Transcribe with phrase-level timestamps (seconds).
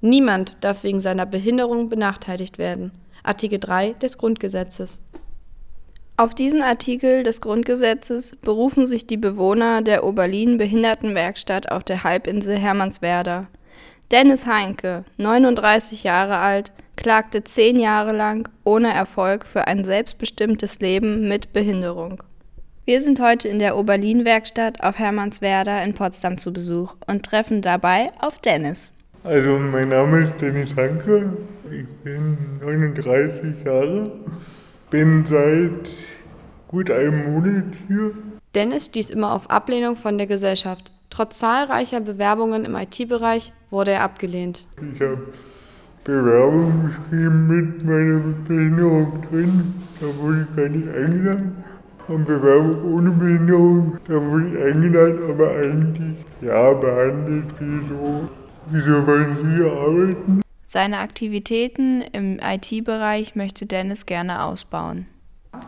[0.00, 2.92] Niemand darf wegen seiner Behinderung benachteiligt werden.
[3.22, 5.02] Artikel 3 des Grundgesetzes.
[6.16, 12.58] Auf diesen Artikel des Grundgesetzes berufen sich die Bewohner der Oberlin Behindertenwerkstatt auf der Halbinsel
[12.58, 13.46] Hermannswerder.
[14.10, 21.28] Dennis Heinke, 39 Jahre alt, klagte zehn Jahre lang ohne Erfolg für ein selbstbestimmtes Leben
[21.28, 22.22] mit Behinderung.
[22.84, 28.08] Wir sind heute in der Oberlin-Werkstatt auf Hermannswerder in Potsdam zu Besuch und treffen dabei
[28.18, 28.92] auf Dennis.
[29.22, 31.30] Also mein Name ist Dennis Hanke,
[31.70, 34.12] ich bin 39 Jahre,
[34.88, 35.90] bin seit
[36.68, 38.12] gut einem Monat hier.
[38.54, 40.90] Dennis stieß immer auf Ablehnung von der Gesellschaft.
[41.10, 44.66] Trotz zahlreicher Bewerbungen im IT-Bereich wurde er abgelehnt.
[44.94, 45.20] Ich habe
[46.04, 51.62] Bewerbung geschrieben mit meiner Behinderung drin, da wurde ich gar nicht eingeladen.
[52.08, 58.28] Und Bewerbung ohne Behinderung, da wurde ich eingeladen, aber eigentlich ja behandelt wie so
[58.72, 60.40] Wieso wollen Sie hier arbeiten?
[60.64, 65.06] Seine Aktivitäten im IT-Bereich möchte Dennis gerne ausbauen.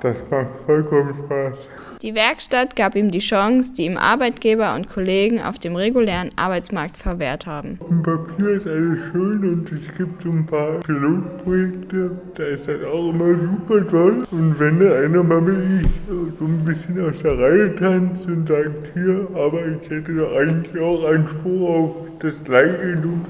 [0.00, 1.68] Das macht vollkommen Spaß.
[2.02, 6.96] Die Werkstatt gab ihm die Chance, die ihm Arbeitgeber und Kollegen auf dem regulären Arbeitsmarkt
[6.96, 7.78] verwehrt haben.
[7.88, 12.82] Dem Papier ist alles schön und es gibt so ein paar Pilotprojekte, da ist das
[12.82, 14.24] auch immer super toll.
[14.32, 18.48] Und wenn da einer mal wie ich so ein bisschen aus der Reihe tanzt und
[18.48, 23.24] sagt, hier, aber ich hätte doch eigentlich auch Anspruch auf das gleiche in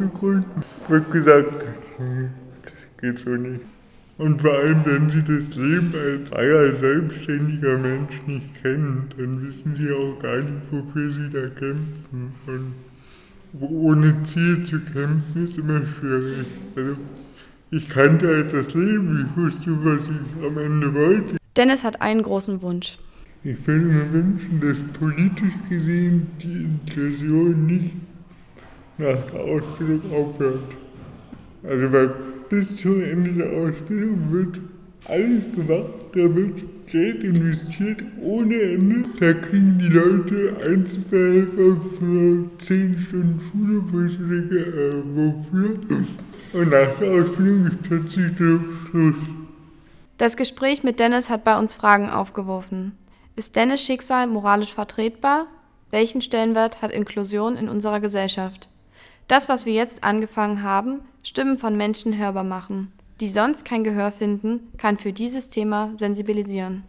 [0.89, 1.53] wird gesagt,
[2.65, 3.61] das geht so nicht.
[4.19, 9.75] Und vor allem, wenn Sie das Leben als freier, selbstständiger Mensch nicht kennen, dann wissen
[9.75, 12.35] Sie auch gar nicht, wofür Sie da kämpfen.
[12.47, 12.75] Und
[13.61, 16.47] ohne Ziel zu kämpfen ist immer schwierig.
[16.77, 16.97] Also,
[17.71, 21.37] ich kannte halt das Leben, ich wusste, was ich am Ende wollte.
[21.57, 22.99] Dennis hat einen großen Wunsch.
[23.45, 27.91] Ich würde mir wünschen, dass politisch gesehen die Inklusion nicht
[28.99, 30.77] nach der Ausbildung aufhört.
[31.65, 32.11] Also weil
[32.53, 34.61] bis zum Ende der Ausbildung wird
[35.09, 39.09] alles gemacht, da wird Geld investiert ohne Ende.
[39.19, 45.79] Da kriegen die Leute Einzelverhelfer für 10 Stunden Schule, wo ich äh, wofür?
[46.53, 48.61] Und nach der Ausbildung ist plötzlich der
[48.91, 49.17] Schluss.
[50.19, 52.93] Das Gespräch mit Dennis hat bei uns Fragen aufgeworfen.
[53.35, 55.47] Ist Dennis Schicksal moralisch vertretbar?
[55.91, 58.69] Welchen Stellenwert hat Inklusion in unserer Gesellschaft?
[59.33, 64.13] Das, was wir jetzt angefangen haben, Stimmen von Menschen hörbar machen, die sonst kein Gehör
[64.13, 66.81] finden, kann für dieses Thema sensibilisieren.